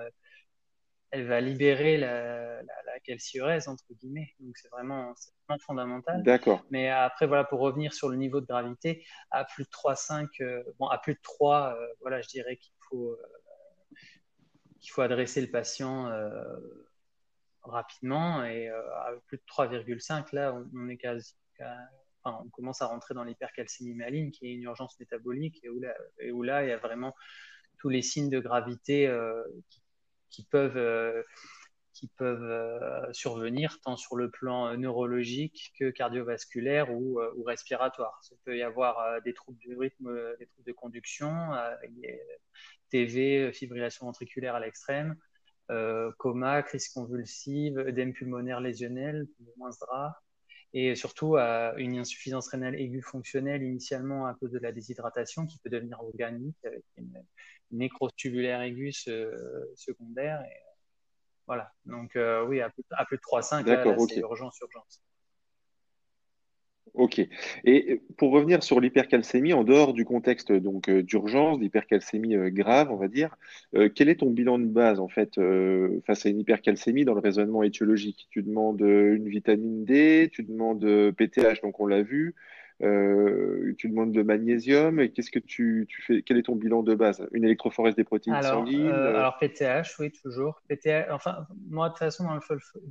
elle 1.11 1.27
va 1.27 1.41
libérer 1.41 1.99
la, 1.99 2.63
la, 2.63 3.01
calciurèse, 3.05 3.69
entre 3.69 3.85
guillemets. 3.91 4.35
Donc 4.41 4.57
c'est 4.57 4.69
vraiment, 4.69 5.15
vraiment, 5.47 5.61
fondamental. 5.67 6.23
D'accord. 6.23 6.65
Mais 6.71 6.89
après, 6.89 7.27
voilà, 7.27 7.45
pour 7.45 7.61
revenir 7.61 7.93
sur 7.93 8.09
le 8.09 8.17
niveau 8.17 8.41
de 8.41 8.47
gravité, 8.47 9.05
à 9.31 9.45
plus 9.45 9.65
de 9.65 9.69
3,5, 9.69 10.65
bon, 10.79 10.87
à 10.89 10.99
plus 10.99 11.15
de 11.15 11.21
3, 11.23 11.77
voilà, 12.01 12.23
je 12.23 12.29
dirais 12.29 12.57
qu'il 12.57 12.73
faut, 12.89 13.17
qu'il 14.81 14.91
faut 14.91 15.03
adresser 15.03 15.43
le 15.43 15.51
patient 15.51 16.11
rapidement 17.69 18.45
et 18.45 18.69
euh, 18.69 18.81
à 18.97 19.13
plus 19.27 19.39
de 19.39 19.43
3,5, 19.47 20.35
là, 20.35 20.55
on, 20.75 20.89
est 20.89 20.97
quasi, 20.97 21.35
enfin, 22.23 22.41
on 22.45 22.49
commence 22.51 22.83
à 22.83 22.87
rentrer 22.87 23.15
dans 23.15 23.25
l'hypercalcémie 23.25 23.95
maligne, 23.95 24.31
qui 24.31 24.47
est 24.47 24.53
une 24.53 24.63
urgence 24.63 24.99
métabolique 25.01 25.61
et 25.65 25.69
où 25.69 25.81
là, 25.81 25.95
et 26.19 26.33
où 26.33 26.43
là 26.43 26.65
il 26.65 26.69
y 26.69 26.73
a 26.73 26.79
vraiment 26.79 27.15
tous 27.79 27.89
les 27.89 28.03
signes 28.03 28.31
de 28.31 28.41
gravité 28.41 29.07
euh, 29.07 29.43
qui, 30.31 30.45
peuvent, 30.45 30.77
euh, 30.77 31.23
qui 31.93 32.09
peuvent 32.17 33.13
survenir 33.13 33.81
tant 33.81 33.97
sur 33.97 34.17
le 34.17 34.31
plan 34.31 34.77
neurologique 34.77 35.73
que 35.79 35.91
cardiovasculaire 35.91 36.91
ou, 36.91 37.21
respiratoire. 37.45 38.21
Il 38.31 38.39
peut 38.45 38.57
y 38.57 38.63
avoir 38.63 39.21
des 39.23 39.35
troubles 39.35 39.59
du 39.59 39.77
rythme, 39.77 40.11
des 40.39 40.47
troubles 40.47 40.67
de 40.67 40.73
conduction, 40.73 41.53
TV, 42.91 43.53
fibrillation 43.53 44.07
ventriculaire 44.07 44.55
à 44.55 44.61
l'extrême, 44.61 45.11
euh, 45.11 45.36
coma, 46.19 46.63
crise 46.63 46.89
convulsive, 46.89 47.79
œdème 47.79 48.13
pulmonaire 48.13 48.61
lésionnel, 48.61 49.27
moins 49.57 49.71
drap. 49.81 50.15
et 50.73 50.95
surtout 50.95 51.37
à 51.37 51.75
une 51.79 51.99
insuffisance 51.99 52.49
rénale 52.49 52.79
aiguë 52.81 53.03
fonctionnelle 53.03 53.63
initialement 53.63 54.27
à 54.27 54.35
cause 54.35 54.53
de 54.53 54.59
la 54.59 54.73
déshydratation 54.73 55.47
qui 55.47 55.59
peut 55.59 55.71
devenir 55.71 56.01
organique 56.01 56.57
avec 56.65 56.85
une, 56.97 57.13
nécrose 57.73 58.13
tubulaire 58.17 58.61
aiguë 58.63 58.93
secondaire. 59.75 60.43
Et, 60.43 60.63
voilà, 61.47 61.73
donc 61.85 62.13
oui, 62.49 62.61
à 62.61 62.71
plus, 62.71 62.83
de 62.83 63.17
3,5, 63.17 64.09
c'est 64.09 64.21
urgence, 64.21 64.59
urgence. 64.61 65.03
Ok. 66.95 67.21
Et 67.65 68.01
pour 68.17 68.33
revenir 68.33 68.63
sur 68.63 68.81
l'hypercalcémie, 68.81 69.53
en 69.53 69.65
dehors 69.65 69.93
du 69.93 70.05
contexte 70.05 70.51
donc 70.53 70.89
euh, 70.89 71.03
d'urgence, 71.03 71.59
d'hypercalcémie 71.59 72.37
euh, 72.37 72.51
grave, 72.51 72.91
on 72.91 72.97
va 72.97 73.09
dire, 73.09 73.37
euh, 73.75 73.91
quel 73.95 74.09
est 74.09 74.21
ton 74.21 74.31
bilan 74.31 74.59
de 74.59 74.65
base 74.65 74.99
en 74.99 75.09
fait 75.09 75.39
face 76.07 76.27
à 76.27 76.29
une 76.29 76.41
hypercalcémie 76.41 77.05
dans 77.05 77.15
le 77.15 77.21
raisonnement 77.21 77.63
étiologique? 77.63 78.29
Tu 78.31 78.43
demandes 78.43 78.81
une 78.81 79.29
vitamine 79.29 79.85
D, 79.85 80.31
tu 80.33 80.43
demandes 80.43 81.13
PTH, 81.13 81.61
donc 81.63 81.81
on 81.81 81.87
l'a 81.87 82.03
vu, 82.03 82.35
tu 82.81 83.89
demandes 83.89 84.13
de 84.13 84.23
magnésium. 84.23 85.09
Qu'est-ce 85.11 85.31
que 85.31 85.39
tu, 85.39 85.87
fais 86.07 86.23
Quel 86.23 86.39
est 86.39 86.43
ton 86.43 86.57
bilan 86.57 86.83
de 86.83 86.95
base? 86.95 87.27
Une 87.33 87.45
électrophorèse 87.45 87.95
des 87.95 88.05
protéines 88.05 88.43
sanguines 88.43 88.89
Alors 88.89 89.39
PTH, 89.39 89.99
oui 89.99 90.13
toujours. 90.13 90.63
PTH, 90.69 91.11
enfin 91.11 91.47
moi 91.69 91.89
de 91.89 91.93
toute 91.93 91.99
façon 91.99 92.25
dans 92.25 92.35
le, 92.35 92.41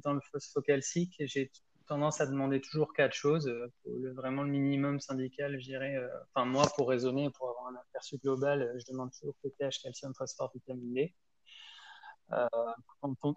dans 0.03 0.13
le 0.13 0.21
phosphocalcique, 0.31 1.15
j'ai 1.19 1.49
tendance 1.85 2.21
à 2.21 2.25
demander 2.25 2.61
toujours 2.61 2.93
quatre 2.93 3.13
choses. 3.13 3.47
Euh, 3.47 3.71
vraiment 4.15 4.43
le 4.43 4.49
minimum 4.49 4.99
syndical, 4.99 5.59
je 5.59 5.65
dirais. 5.65 5.95
Euh, 5.95 6.07
enfin, 6.33 6.45
moi, 6.45 6.65
pour 6.75 6.89
raisonner, 6.89 7.29
pour 7.31 7.49
avoir 7.49 7.67
un 7.67 7.75
aperçu 7.75 8.17
global, 8.17 8.61
euh, 8.61 8.79
je 8.79 8.91
demande 8.91 9.11
toujours 9.11 9.35
PTH, 9.43 9.81
calcium, 9.83 10.13
phosphore, 10.13 10.51
vitamine 10.53 10.93
D. 10.93 11.13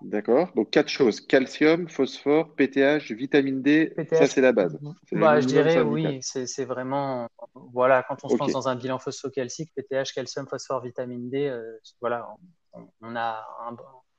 D'accord. 0.00 0.48
Donc 0.56 0.70
quatre 0.70 0.88
choses 0.88 1.20
calcium, 1.20 1.90
phosphore, 1.90 2.54
PTH, 2.54 3.12
vitamine 3.12 3.60
D. 3.60 3.94
Ça, 4.10 4.26
c'est 4.26 4.40
la 4.40 4.52
base. 4.52 4.78
Bah, 5.12 5.42
je 5.42 5.46
dirais 5.46 5.82
oui. 5.82 6.20
C'est 6.22 6.64
vraiment 6.64 7.28
voilà 7.52 8.02
quand 8.02 8.16
on 8.24 8.30
se 8.30 8.38
lance 8.38 8.52
dans 8.52 8.66
un 8.66 8.76
bilan 8.76 8.98
phosphocalcique, 8.98 9.74
PTH, 9.74 10.14
calcium, 10.14 10.48
phosphore, 10.48 10.80
vitamine 10.80 11.28
D. 11.28 11.54
voilà, 12.00 12.34
on, 13.02 13.14
a 13.14 13.44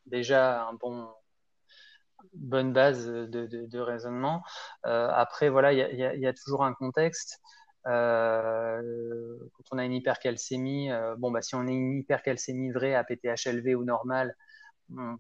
déjà 0.06 0.68
un 0.68 0.74
bon 0.74 1.08
bonne 2.34 2.74
base 2.74 3.08
de, 3.08 3.48
de, 3.48 3.80
raisonnement. 3.80 4.44
Euh, 4.86 5.10
après, 5.14 5.50
voilà, 5.50 5.74
il 5.74 5.80
y 5.80 6.04
a, 6.04 6.16
y 6.16 6.28
a, 6.28 6.34
toujours 6.34 6.64
un 6.64 6.74
contexte. 6.74 7.40
Euh, 7.88 9.38
quand 9.54 9.64
on 9.72 9.78
a 9.78 9.86
une 9.86 9.94
hypercalcémie, 9.94 10.92
euh, 10.92 11.16
bon, 11.18 11.32
bah, 11.32 11.42
si 11.42 11.56
on 11.56 11.68
a 11.68 11.72
une 11.72 12.00
hypercalcémie 12.00 12.72
vraie 12.72 12.96
à 12.96 13.04
PTH 13.04 13.48
élevé 13.48 13.76
ou 13.76 13.84
normal, 13.84 14.36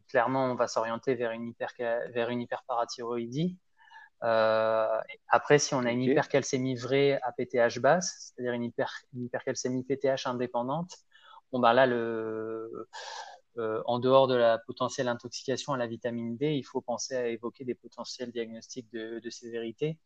clairement, 0.07 0.45
on 0.51 0.55
va 0.55 0.67
s'orienter 0.67 1.15
vers 1.15 1.31
une, 1.31 1.53
vers 2.13 2.29
une 2.29 2.41
hyperparathyroïdie. 2.41 3.57
après, 4.21 5.59
si 5.59 5.73
on 5.75 5.85
a 5.85 5.91
une 5.91 6.01
hypercalcémie 6.01 6.75
vraie 6.75 7.19
à 7.23 7.31
PTH 7.31 7.79
basse, 7.79 8.33
c'est-à-dire 8.35 8.53
une, 8.53 8.63
hyper, 8.63 8.91
une 9.13 9.25
hypercalcémie 9.25 9.83
PTH 9.83 10.25
indépendante, 10.25 10.91
bon, 11.51 11.59
bah 11.59 11.73
là, 11.73 11.85
le, 11.85 12.87
euh, 13.59 13.81
en 13.85 13.99
dehors 13.99 14.27
de 14.27 14.35
la 14.35 14.57
potentielle 14.57 15.09
intoxication 15.09 15.73
à 15.73 15.77
la 15.77 15.85
vitamine 15.85 16.37
D, 16.37 16.53
il 16.53 16.63
faut 16.63 16.79
penser 16.79 17.15
à 17.15 17.27
évoquer 17.27 17.65
des 17.65 17.75
potentiels 17.75 18.31
diagnostics 18.31 18.89
de, 18.93 19.29
sévérité. 19.29 19.99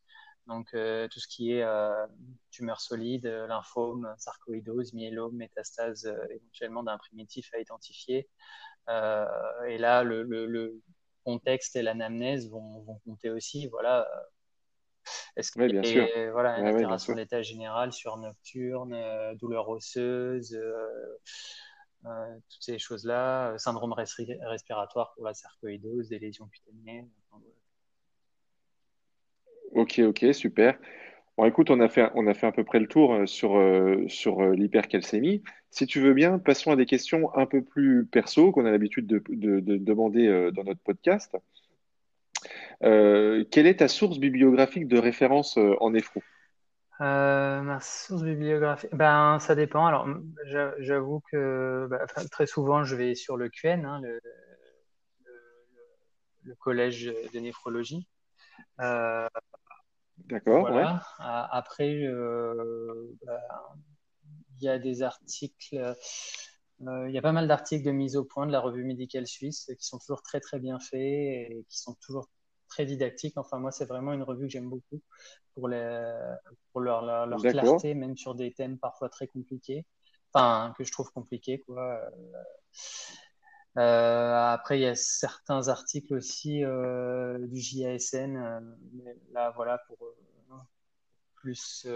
Donc, 0.48 0.74
euh, 0.74 1.08
tout 1.08 1.20
ce 1.20 1.28
qui 1.28 1.54
est 1.54 1.64
euh, 1.64 2.08
tumeur 2.50 2.82
solide, 2.82 3.28
lymphome, 3.28 4.12
sarcoïdose, 4.18 4.94
myélome, 4.94 5.36
métastase 5.36 6.12
éventuellement 6.32 6.84
d'un 6.84 6.98
primitif 6.98 7.54
à 7.54 7.60
identifier. 7.60 8.28
et 8.88 9.78
là, 9.78 10.04
le, 10.04 10.82
contexte 11.24 11.78
et 11.78 11.84
l'anamnèse 11.84 12.50
vont, 12.50 13.00
compter 13.06 13.30
aussi. 13.30 13.68
Voilà. 13.68 14.08
Est-ce 15.38 15.52
qu'il 15.52 15.74
y 15.74 16.00
a 16.00 16.32
voilà, 16.32 16.58
une 16.60 16.66
altération 16.66 17.14
d'état 17.14 17.44
général 17.44 17.94
sur 17.94 18.18
nocturne, 18.18 18.98
douleur 19.36 19.70
osseuse 19.70 20.58
toutes 22.04 22.64
ces 22.64 22.80
choses-là, 22.80 23.52
euh, 23.52 23.58
syndrome 23.58 23.94
respiratoire 23.94 25.14
pour 25.16 25.26
la 25.26 25.34
sarcoïdose, 25.34 26.10
des 26.10 26.20
lésions 26.20 26.48
cutanées. 26.48 27.08
Ok, 29.72 30.00
ok, 30.00 30.34
super. 30.34 30.78
Bon, 31.38 31.46
écoute, 31.46 31.72
on 31.72 31.80
a 31.80 31.90
fait, 31.90 32.12
on 32.14 32.28
a 32.28 32.34
fait 32.34 32.46
à 32.46 32.52
peu 32.52 32.64
près 32.64 32.80
le 32.80 32.88
tour 32.88 33.14
euh, 33.14 33.26
sur, 33.26 33.60
sur 34.08 34.42
l'hypercalcémie. 34.42 35.42
Si 35.72 35.88
tu 35.88 36.00
veux 36.00 36.14
bien, 36.14 36.38
passons 36.38 36.72
à 36.72 36.76
des 36.76 36.86
questions 36.86 37.36
un 37.36 37.48
peu 37.48 37.64
plus 37.64 38.06
perso 38.06 38.52
qu'on 38.52 38.66
a 38.66 38.72
l'habitude 38.72 39.08
de, 39.08 39.24
demander 39.78 40.52
dans 40.54 40.64
notre 40.64 40.82
podcast. 40.82 41.36
quelle 42.82 43.68
est 43.68 43.80
ta 43.80 43.88
source 43.88 44.20
bibliographique 44.20 44.88
de 44.88 45.00
référence 45.00 45.58
en 45.58 45.92
néphro? 45.92 46.22
Euh, 47.02 47.62
ma 47.62 47.80
source 47.80 48.24
bibliographique, 48.24 48.94
ben, 48.94 49.40
ça 49.40 49.56
dépend. 49.56 49.86
Alors, 49.86 50.08
j'avoue 50.80 51.22
que 51.32 51.88
bah, 51.90 52.06
très 52.32 52.46
souvent, 52.46 52.84
je 52.84 52.96
vais 52.96 53.16
sur 53.16 53.38
le 53.38 53.50
QN, 53.50 53.86
hein, 53.86 54.00
le, 54.02 54.20
le, 56.44 56.56
collège 56.56 57.12
de 57.34 57.40
néphrologie. 57.40 58.08
Euh, 58.80 59.28
D'accord. 60.18 60.62
Voilà. 60.62 61.04
Après, 61.20 62.08
bah, 63.26 63.42
il 64.60 64.66
y 64.66 64.70
a 64.70 64.80
des 64.80 65.02
articles. 65.04 65.76
Euh, 66.88 67.08
il 67.08 67.14
y 67.14 67.18
a 67.18 67.22
pas 67.22 67.32
mal 67.32 67.48
d'articles 67.48 67.86
de 67.86 67.92
mise 67.92 68.16
au 68.18 68.24
point 68.24 68.46
de 68.46 68.52
la 68.52 68.60
revue 68.60 68.84
médicale 68.84 69.28
suisse 69.28 69.72
qui 69.78 69.86
sont 69.86 70.00
toujours 70.00 70.22
très 70.22 70.40
très 70.40 70.60
bien 70.60 70.80
faits 70.80 71.00
et 71.00 71.66
qui 71.70 71.80
sont 71.80 71.96
toujours 72.02 72.30
très 72.74 72.86
didactiques. 72.86 73.38
Enfin, 73.38 73.60
moi, 73.60 73.72
c'est 73.72 73.86
vraiment 73.86 74.14
une 74.14 74.24
revue 74.24 74.48
que 74.48 74.52
j'aime 74.52 74.70
beaucoup 74.70 75.00
pour, 75.54 75.68
les, 75.68 76.10
pour 76.72 76.82
leur, 76.82 77.06
leur, 77.28 77.40
clarté, 77.42 77.94
même 77.94 78.18
sur 78.18 78.34
des 78.34 78.52
thèmes 78.52 78.80
parfois 78.80 79.10
très 79.10 79.28
compliqués. 79.28 79.86
Enfin, 80.34 80.74
que 80.78 80.84
je 80.84 80.92
trouve 80.92 81.12
compliqués, 81.12 81.60
quoi. 81.60 82.02
Euh, 83.78 84.34
après, 84.36 84.80
il 84.80 84.82
y 84.82 84.88
a 84.88 84.96
certains 84.96 85.68
articles 85.68 86.14
aussi 86.14 86.64
euh, 86.64 87.38
du 87.48 87.60
JASN. 87.60 88.38
Euh, 88.38 88.60
là, 89.32 89.52
voilà, 89.56 89.80
pour 89.88 89.98
plus. 91.36 91.88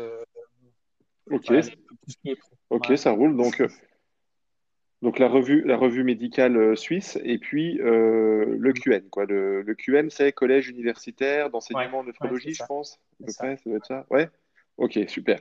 ok. 1.31 1.51
ok, 2.69 2.97
ça 2.97 3.11
roule. 3.11 3.35
Donc, 3.35 3.63
donc 5.03 5.19
la 5.19 5.27
revue, 5.27 5.63
la 5.63 5.77
revue 5.77 6.03
médicale 6.03 6.57
euh, 6.57 6.75
suisse 6.75 7.19
et 7.23 7.37
puis 7.37 7.79
euh, 7.81 8.45
le 8.57 8.73
QN. 8.73 9.07
Quoi. 9.09 9.25
Le, 9.25 9.61
le 9.61 9.75
QN, 9.75 10.09
c'est 10.09 10.31
Collège 10.31 10.69
universitaire 10.69 11.51
d'enseignement 11.51 12.01
de 12.01 12.07
nephrologie, 12.07 12.53
je 12.53 12.63
pense. 12.67 12.99
À 13.23 13.29
ça. 13.29 13.43
Près, 13.43 13.57
ça 13.57 13.63
doit 13.65 13.77
être 13.77 13.85
ça. 13.85 14.05
Ouais. 14.09 14.29
Ok, 14.77 14.99
super. 15.07 15.39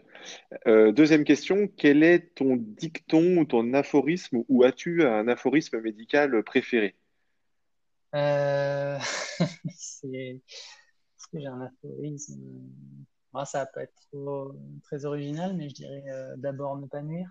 Euh, 0.67 0.93
deuxième 0.93 1.25
question, 1.25 1.69
quel 1.69 2.03
est 2.03 2.35
ton 2.35 2.57
dicton 2.57 3.39
ou 3.39 3.45
ton 3.45 3.73
aphorisme 3.75 4.43
ou 4.49 4.63
as-tu 4.63 5.05
un 5.05 5.29
aphorisme 5.29 5.81
médical 5.81 6.43
préféré? 6.43 6.95
Euh... 8.15 8.99
Est-ce 9.41 11.29
que 11.33 11.39
j'ai 11.41 11.47
un 11.47 11.61
aphorisme? 11.63 12.41
Moi, 13.33 13.45
Ça 13.45 13.61
va 13.61 13.67
pas 13.67 13.83
être 13.83 13.95
trop, 14.11 14.55
très 14.85 15.05
original, 15.05 15.55
mais 15.55 15.69
je 15.69 15.75
dirais 15.75 16.05
d'abord 16.37 16.79
ne 16.79 16.87
pas 16.87 17.03
nuire. 17.03 17.29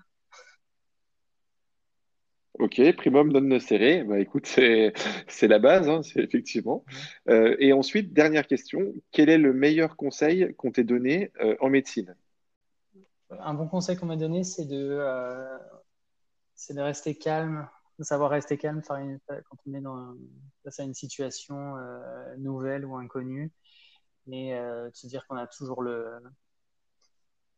Ok, 2.58 2.80
primum 2.96 3.32
non 3.32 3.42
nocere. 3.42 4.04
Bah, 4.06 4.20
écoute, 4.20 4.46
c'est, 4.46 4.94
c'est 5.28 5.48
la 5.48 5.60
base, 5.60 5.90
hein, 5.90 6.02
c'est 6.04 6.22
effectivement. 6.22 6.86
Euh, 7.28 7.56
et 7.60 7.74
ensuite, 7.74 8.14
dernière 8.14 8.48
question, 8.48 8.94
quel 9.12 9.30
est 9.30 9.38
le 9.38 9.54
meilleur 9.54 9.96
conseil 9.98 10.54
qu'on 10.56 10.72
t'ait 10.72 10.86
donné 10.86 11.32
euh, 11.42 11.56
en 11.60 11.70
médecine? 11.70 12.16
Un 13.30 13.54
bon 13.54 13.68
conseil 13.68 13.98
qu'on 13.98 14.06
m'a 14.06 14.16
donné, 14.16 14.44
c'est 14.44 14.66
de, 14.66 14.90
euh, 14.92 15.58
c'est 16.54 16.74
de 16.74 16.82
rester 16.82 17.16
calme, 17.16 17.68
de 18.00 18.04
savoir 18.04 18.30
rester 18.30 18.58
calme 18.58 18.82
quand 18.88 19.58
on 19.66 19.74
est 19.74 19.82
dans, 19.82 20.16
face 20.64 20.80
à 20.80 20.84
une 20.84 20.94
situation 20.94 21.76
nouvelle 22.38 22.86
ou 22.86 22.96
inconnue, 22.96 23.52
et 24.32 24.52
de 24.54 24.92
se 24.94 25.08
dire 25.08 25.26
qu'on 25.28 25.38
a 25.38 25.48
toujours 25.48 25.82
le, 25.82 26.06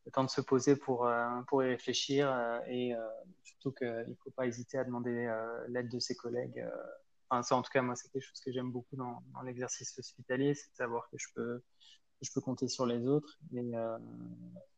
le 0.07 0.11
temps 0.11 0.23
de 0.23 0.29
se 0.29 0.39
poser 0.39 0.77
pour, 0.77 1.05
euh, 1.05 1.41
pour 1.47 1.63
y 1.63 1.67
réfléchir 1.67 2.31
euh, 2.31 2.59
et 2.67 2.95
euh, 2.95 3.05
surtout 3.43 3.73
qu'il 3.73 4.05
ne 4.07 4.15
faut 4.23 4.31
pas 4.31 4.47
hésiter 4.47 4.77
à 4.77 4.85
demander 4.85 5.29
l'aide 5.67 5.89
de 5.89 5.99
ses 5.99 6.15
collègues. 6.15 6.65
Enfin, 7.29 7.43
ça, 7.43 7.57
en 7.57 7.61
tout 7.61 7.71
cas, 7.71 7.81
moi, 7.81 7.95
c'est 7.95 8.09
quelque 8.09 8.23
chose 8.23 8.39
que 8.39 8.53
j'aime 8.53 8.71
beaucoup 8.71 8.95
dans, 8.95 9.21
l'exercice 9.43 9.99
hospitalier, 9.99 10.53
c'est 10.55 10.71
de 10.71 10.75
savoir 10.75 11.09
que 11.09 11.17
je 11.17 11.27
peux, 11.35 11.61
je 12.21 12.31
peux 12.33 12.39
compter 12.39 12.69
sur 12.69 12.85
les 12.85 13.05
autres. 13.05 13.37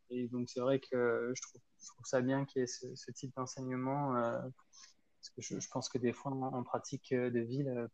Et, 0.10 0.28
donc, 0.30 0.50
c'est 0.50 0.62
vrai 0.62 0.80
que 0.80 1.32
je 1.36 1.42
trouve, 1.44 2.06
ça 2.06 2.22
bien 2.22 2.46
qu'il 2.46 2.62
y 2.62 2.64
ait 2.64 2.68
ce, 2.68 3.12
type 3.12 3.32
d'enseignement. 3.36 4.14
parce 4.14 5.30
que 5.36 5.42
je, 5.44 5.70
pense 5.70 5.90
que 5.90 6.00
des 6.00 6.12
fois, 6.12 6.32
en, 6.32 6.64
pratique 6.64 7.14
de 7.14 7.40
ville, 7.40 7.88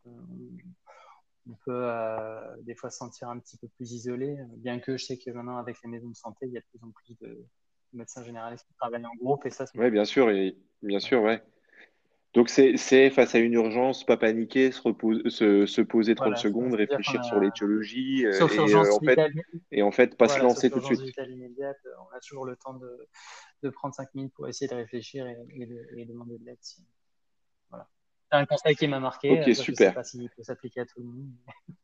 peut 1.54 1.72
euh, 1.72 2.56
des 2.62 2.76
fois 2.76 2.90
se 2.90 2.98
sentir 2.98 3.30
un 3.30 3.40
petit 3.40 3.58
peu 3.58 3.68
plus 3.68 3.92
isolé, 3.94 4.38
bien 4.58 4.80
que 4.80 4.98
je 4.98 5.06
sais 5.06 5.18
que 5.18 5.30
maintenant 5.32 5.58
avec 5.58 5.78
les 5.84 5.90
maisons 5.90 6.10
de 6.10 6.16
santé, 6.16 6.48
il 6.48 6.54
y 6.54 6.58
a 6.58 6.62
de 6.62 6.66
plus 6.66 6.84
en 6.84 6.92
plus 6.92 7.16
de 7.22 7.46
médecins 7.94 8.24
généralistes 8.24 8.66
qui 8.68 8.74
travaillent 8.74 9.06
en 9.06 9.16
groupe 9.16 9.46
et 9.46 9.50
ça. 9.50 9.66
Oui, 9.76 9.90
bien 9.92 10.06
sûr, 10.06 10.30
et 10.30 10.58
bien 10.82 11.00
sûr, 11.00 11.22
ouais. 11.22 11.42
Donc 12.34 12.50
c'est 12.50 13.10
face 13.12 13.34
à 13.34 13.40
une 13.40 13.54
urgence, 13.54 14.06
pas 14.06 14.18
paniquer, 14.18 14.72
se, 14.72 15.66
se, 15.66 15.82
poser 15.82 16.16
30 16.16 16.26
Voilà, 16.26 16.36
secondes, 16.36 16.74
réfléchir 16.74 17.24
sur 17.24 17.40
l'étiologie 17.40 18.26
euh, 18.26 18.32
et, 18.32 18.60
euh, 18.60 18.92
en 18.92 19.00
fait, 19.00 19.20
et 19.72 19.82
en 19.84 19.92
fait 19.92 20.18
pas 20.18 20.28
se 20.28 20.34
voilà, 20.34 20.50
lancer 20.50 20.70
tout 20.70 20.80
de 20.80 20.84
suite. 20.84 21.16
immédiate, 21.30 21.78
on 21.98 22.14
a 22.14 22.20
toujours 22.20 22.46
le 22.46 22.58
temps 22.58 22.74
de, 22.74 23.08
de 23.64 23.70
prendre 23.70 23.96
5 23.96 24.14
minutes 24.16 24.34
pour 24.34 24.50
essayer 24.50 24.68
de 24.68 24.76
réfléchir 24.76 25.26
et, 25.26 25.38
et 25.54 25.66
de, 25.66 25.80
et 25.96 26.06
demander 26.06 26.38
de 26.38 26.44
l'aide. 26.44 26.58
si-. 26.60 26.84
C'est 28.36 28.42
un 28.42 28.46
conseil 28.46 28.76
qui 28.76 28.88
m'a 28.88 29.00
marqué. 29.00 29.32
Ok, 29.32 29.38
Après, 29.40 29.52
je 29.52 29.56
sais 29.58 29.64
super. 29.64 29.94
pas 29.94 30.04
s'il 30.04 30.30
peut 30.30 30.44
s'appliquer 30.44 30.82
à 30.82 30.86
tout 30.86 31.00
le 31.00 31.06
monde. 31.06 31.32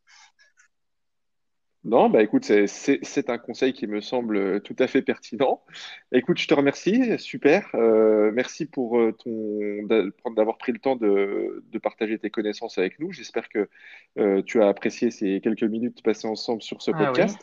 Non, 1.84 2.12
bah 2.12 2.22
écoute, 2.22 2.43
c'est 2.67 3.29
un 3.31 3.38
conseil 3.39 3.74
qui 3.74 3.88
me 3.88 4.01
semble 4.01 4.38
euh, 4.38 4.60
tout 4.60 4.75
à 4.77 4.86
fait 4.86 5.01
pertinent. 5.01 5.63
Écoute, 6.12 6.38
je 6.38 6.48
te 6.48 6.53
remercie, 6.53 7.17
super. 7.17 7.72
Euh, 7.74 8.31
merci 8.31 8.67
pour 8.67 9.00
euh, 9.00 9.13
ton 9.13 9.81
d'a- 9.88 10.03
d'avoir 10.36 10.60
pris 10.60 10.74
le 10.74 10.77
temps 10.77 10.96
de, 10.96 11.63
de 11.65 11.79
partager 11.79 12.20
tes 12.20 12.29
connaissances 12.29 12.77
avec 12.77 13.00
nous. 13.00 13.12
J'espère 13.12 13.50
que 13.50 13.67
euh, 14.20 14.43
tu 14.43 14.62
as 14.62 14.67
apprécié 14.67 15.10
ces 15.10 15.41
quelques 15.41 15.63
minutes 15.63 16.03
passées 16.03 16.27
ensemble 16.27 16.62
sur 16.62 16.84
ce 16.84 16.91
Ah 16.91 16.98
oui. 17.00 17.05
podcast. 17.08 17.39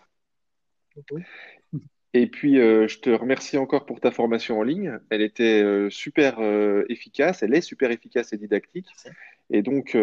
Et 2.15 2.27
puis, 2.27 2.59
euh, 2.59 2.89
je 2.89 3.01
te 3.01 3.11
remercie 3.11 3.59
encore 3.59 3.85
pour 3.85 4.01
ta 4.01 4.11
formation 4.11 4.59
en 4.59 4.63
ligne. 4.63 4.99
Elle 5.11 5.21
était 5.21 5.63
euh, 5.63 5.91
super 5.91 6.39
euh, 6.41 6.85
efficace, 6.89 7.43
elle 7.43 7.55
est 7.55 7.61
super 7.61 7.91
efficace 7.91 8.33
et 8.33 8.39
didactique. 8.39 8.87
Merci. 9.05 9.19
Et 9.51 9.63
donc, 9.63 9.97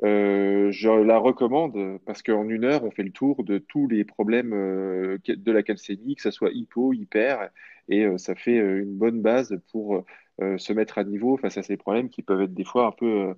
je 0.00 1.02
la 1.02 1.18
recommande 1.18 1.98
parce 2.06 2.22
qu'en 2.22 2.48
une 2.48 2.64
heure, 2.64 2.84
on 2.84 2.92
fait 2.92 3.02
le 3.02 3.10
tour 3.10 3.42
de 3.42 3.58
tous 3.58 3.88
les 3.88 4.04
problèmes 4.04 4.50
de 4.52 5.52
la 5.52 5.62
calcémie, 5.64 6.14
que 6.14 6.22
ce 6.22 6.30
soit 6.30 6.52
hypo, 6.52 6.92
hyper, 6.92 7.50
et 7.88 8.06
ça 8.16 8.36
fait 8.36 8.58
une 8.58 8.96
bonne 8.96 9.20
base 9.20 9.58
pour 9.72 10.04
se 10.38 10.72
mettre 10.72 10.98
à 10.98 11.04
niveau 11.04 11.36
face 11.36 11.58
à 11.58 11.64
ces 11.64 11.76
problèmes 11.76 12.10
qui 12.10 12.22
peuvent 12.22 12.42
être 12.42 12.54
des 12.54 12.62
fois 12.62 12.86
un 12.86 12.92
peu 12.92 13.34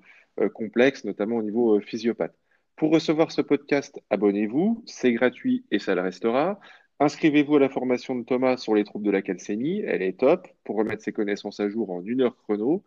complexes, 0.50 1.06
notamment 1.06 1.36
au 1.36 1.42
niveau 1.42 1.80
physiopathe. 1.80 2.36
Pour 2.76 2.92
recevoir 2.92 3.32
ce 3.32 3.40
podcast, 3.40 4.02
abonnez-vous, 4.10 4.82
c'est 4.84 5.12
gratuit 5.12 5.64
et 5.70 5.78
ça 5.78 5.94
le 5.94 6.02
restera. 6.02 6.60
Inscrivez-vous 7.00 7.56
à 7.56 7.60
la 7.60 7.68
formation 7.68 8.14
de 8.14 8.24
Thomas 8.24 8.56
sur 8.56 8.74
les 8.74 8.84
troubles 8.84 9.04
de 9.04 9.10
la 9.10 9.22
calcénie. 9.22 9.80
Elle 9.80 10.02
est 10.02 10.18
top 10.20 10.46
pour 10.62 10.76
remettre 10.76 11.02
ses 11.02 11.12
connaissances 11.12 11.58
à 11.58 11.68
jour 11.68 11.90
en 11.90 12.02
une 12.04 12.22
heure 12.22 12.36
chrono. 12.36 12.84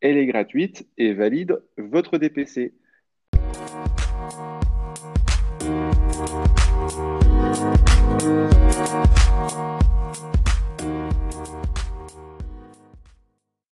Elle 0.00 0.16
est 0.16 0.26
gratuite 0.26 0.88
et 0.96 1.12
valide 1.12 1.62
votre 1.76 2.16
DPC. 2.16 2.72